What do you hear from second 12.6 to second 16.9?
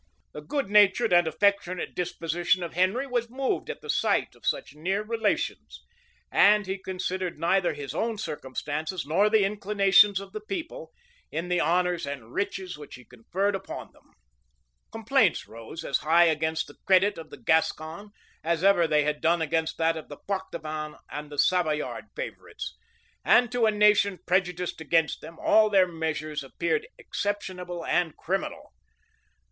which he conferred upon them.[] Complaints rose as high against the